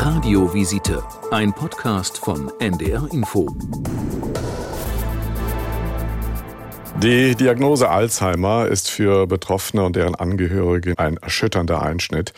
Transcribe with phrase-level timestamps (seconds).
[0.00, 1.02] Radiovisite,
[1.32, 3.48] ein Podcast von NDR Info.
[7.02, 12.32] Die Diagnose Alzheimer ist für Betroffene und deren Angehörige ein erschütternder Einschnitt.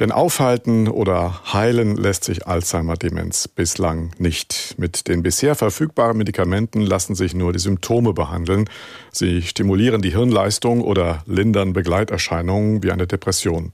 [0.00, 4.74] Denn aufhalten oder heilen lässt sich Alzheimer-Demenz bislang nicht.
[4.78, 8.68] Mit den bisher verfügbaren Medikamenten lassen sich nur die Symptome behandeln.
[9.10, 13.72] Sie stimulieren die Hirnleistung oder lindern Begleiterscheinungen wie eine Depression.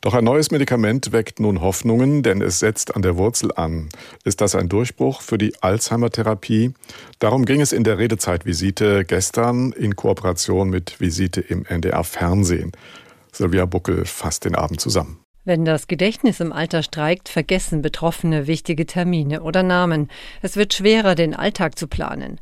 [0.00, 3.88] Doch ein neues Medikament weckt nun Hoffnungen, denn es setzt an der Wurzel an.
[4.24, 6.72] Ist das ein Durchbruch für die Alzheimer-Therapie?
[7.20, 12.72] Darum ging es in der Redezeitvisite gestern in Kooperation mit Visite im NDR Fernsehen.
[13.32, 15.18] Sylvia Buckel fasst den Abend zusammen.
[15.44, 20.10] Wenn das Gedächtnis im Alter streikt, vergessen Betroffene wichtige Termine oder Namen.
[20.42, 22.38] Es wird schwerer, den Alltag zu planen.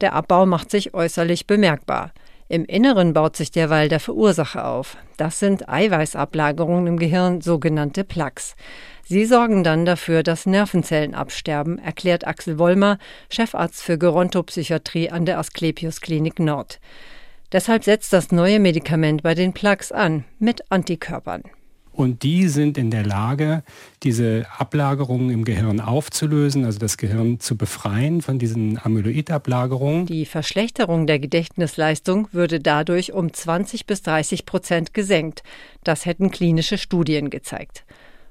[0.00, 2.12] Der Abbau macht sich äußerlich bemerkbar.
[2.48, 4.96] Im Inneren baut sich derweil der Verursacher auf.
[5.18, 8.56] Das sind Eiweißablagerungen im Gehirn, sogenannte Plaques.
[9.04, 12.98] Sie sorgen dann dafür, dass Nervenzellen absterben, erklärt Axel Wollmer,
[13.30, 16.80] Chefarzt für Gerontopsychiatrie an der Asklepios Klinik Nord.
[17.52, 21.42] Deshalb setzt das neue Medikament bei den Plaques an, mit Antikörpern.
[21.98, 23.64] Und die sind in der Lage,
[24.04, 30.06] diese Ablagerungen im Gehirn aufzulösen, also das Gehirn zu befreien von diesen Amyloidablagerungen.
[30.06, 35.42] Die Verschlechterung der Gedächtnisleistung würde dadurch um 20 bis 30 Prozent gesenkt.
[35.82, 37.84] Das hätten klinische Studien gezeigt.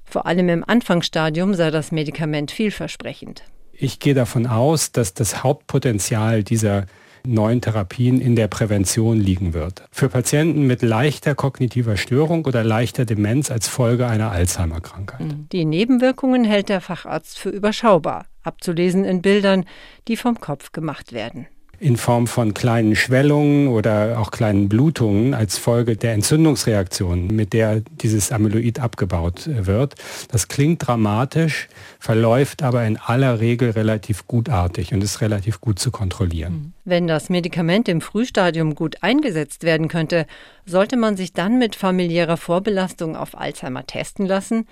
[0.06, 3.44] Vor allem im Anfangsstadium sei das Medikament vielversprechend.
[3.74, 6.86] Ich gehe davon aus, dass das Hauptpotenzial dieser
[7.34, 9.84] neuen Therapien in der Prävention liegen wird.
[9.92, 15.22] Für Patienten mit leichter kognitiver Störung oder leichter Demenz als Folge einer Alzheimer-Krankheit.
[15.22, 15.50] Mhm.
[15.52, 19.66] Die Nebenwirkungen hält der Facharzt für überschaubar, abzulesen in Bildern,
[20.08, 21.48] die vom Kopf gemacht werden
[21.80, 27.82] in Form von kleinen Schwellungen oder auch kleinen Blutungen als Folge der Entzündungsreaktion, mit der
[28.02, 29.96] dieses Amyloid abgebaut wird.
[30.30, 31.68] Das klingt dramatisch,
[32.00, 36.54] verläuft aber in aller Regel relativ gutartig und ist relativ gut zu kontrollieren.
[36.54, 36.74] Mhm.
[36.86, 40.26] Wenn das Medikament im Frühstadium gut eingesetzt werden könnte,
[40.66, 44.66] sollte man sich dann mit familiärer Vorbelastung auf Alzheimer testen lassen.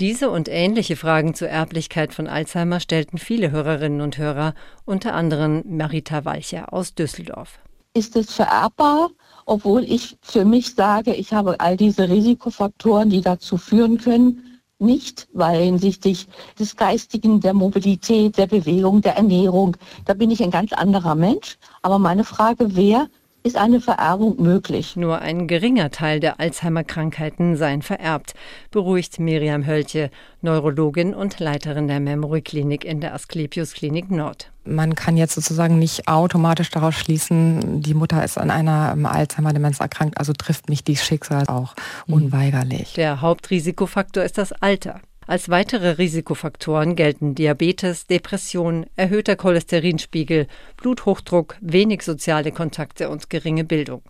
[0.00, 5.62] Diese und ähnliche Fragen zur Erblichkeit von Alzheimer stellten viele Hörerinnen und Hörer, unter anderem
[5.68, 7.60] Marita Walcher aus Düsseldorf.
[7.94, 9.10] Ist es vererbbar,
[9.46, 15.28] obwohl ich für mich sage, ich habe all diese Risikofaktoren, die dazu führen können, nicht,
[15.32, 16.26] weil hinsichtlich
[16.58, 21.56] des Geistigen, der Mobilität, der Bewegung, der Ernährung, da bin ich ein ganz anderer Mensch.
[21.82, 23.08] Aber meine Frage wäre,
[23.46, 24.96] ist eine Vererbung möglich.
[24.96, 28.32] Nur ein geringer Teil der Alzheimer-Krankheiten seien vererbt,
[28.70, 30.10] beruhigt Miriam Hölche,
[30.40, 34.50] Neurologin und Leiterin der Memory Klinik in der Asklepios Klinik Nord.
[34.64, 39.78] Man kann jetzt sozusagen nicht automatisch daraus schließen, die Mutter ist an einer ähm, Alzheimer-Demenz
[39.78, 41.74] erkrankt, also trifft mich die Schicksal auch
[42.06, 42.14] mhm.
[42.14, 42.94] unweigerlich.
[42.94, 45.02] Der Hauptrisikofaktor ist das Alter.
[45.26, 50.46] Als weitere Risikofaktoren gelten Diabetes, Depression, erhöhter Cholesterinspiegel,
[50.76, 54.02] Bluthochdruck, wenig soziale Kontakte und geringe Bildung.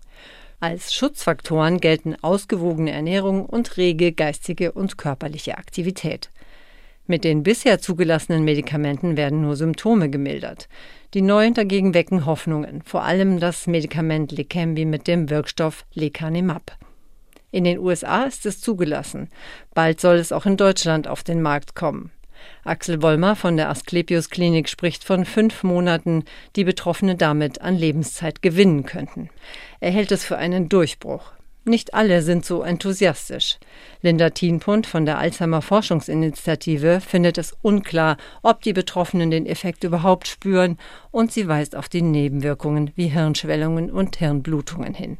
[0.58, 6.30] Als Schutzfaktoren gelten ausgewogene Ernährung und rege geistige und körperliche Aktivität.
[7.06, 10.68] Mit den bisher zugelassenen Medikamenten werden nur Symptome gemildert.
[11.12, 16.78] Die neuen dagegen wecken Hoffnungen, vor allem das Medikament Leqembi mit dem Wirkstoff Lecanemab.
[17.54, 19.28] In den USA ist es zugelassen.
[19.74, 22.10] Bald soll es auch in Deutschland auf den Markt kommen.
[22.64, 26.24] Axel Wollmer von der Asklepios Klinik spricht von fünf Monaten,
[26.56, 29.30] die Betroffene damit an Lebenszeit gewinnen könnten.
[29.78, 31.30] Er hält es für einen Durchbruch.
[31.64, 33.60] Nicht alle sind so enthusiastisch.
[34.02, 40.26] Linda Thienpund von der Alzheimer Forschungsinitiative findet es unklar, ob die Betroffenen den Effekt überhaupt
[40.26, 40.76] spüren,
[41.12, 45.18] und sie weist auf die Nebenwirkungen wie Hirnschwellungen und Hirnblutungen hin.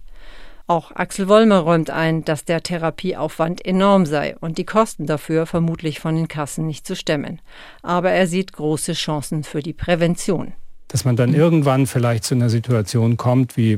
[0.67, 6.01] Auch Axel Wollmer räumt ein, dass der Therapieaufwand enorm sei und die Kosten dafür vermutlich
[6.01, 7.43] von den Kassen nicht zu stemmen.
[7.83, 10.55] Aber er sieht große Chancen für die Prävention.
[10.89, 13.77] Dass man dann irgendwann vielleicht zu einer Situation kommt, wie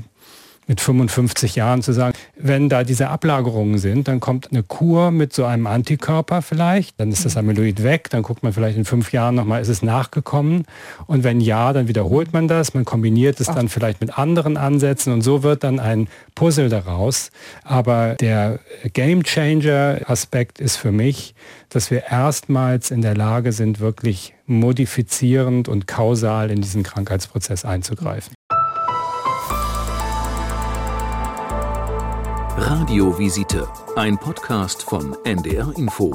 [0.67, 5.33] mit 55 Jahren zu sagen, wenn da diese Ablagerungen sind, dann kommt eine Kur mit
[5.33, 7.51] so einem Antikörper vielleicht, dann ist das mhm.
[7.51, 10.65] Amyloid weg, dann guckt man vielleicht in fünf Jahren nochmal, ist es nachgekommen
[11.07, 15.13] und wenn ja, dann wiederholt man das, man kombiniert es dann vielleicht mit anderen Ansätzen
[15.13, 17.31] und so wird dann ein Puzzle daraus.
[17.65, 18.61] Aber der
[18.93, 21.35] Game Changer Aspekt ist für mich,
[21.69, 28.35] dass wir erstmals in der Lage sind, wirklich modifizierend und kausal in diesen Krankheitsprozess einzugreifen.
[32.59, 36.11] Radiovisite, ein Podcast von NDR Info.